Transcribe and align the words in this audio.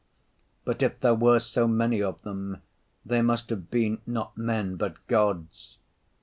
But 0.65 0.81
if 0.81 0.99
there 0.99 1.13
were 1.13 1.37
so 1.37 1.67
many 1.67 2.01
of 2.01 2.19
them, 2.23 2.63
they 3.05 3.21
must 3.21 3.51
have 3.51 3.69
been 3.69 3.99
not 4.07 4.35
men 4.35 4.75
but 4.75 4.95
gods. 5.05 5.77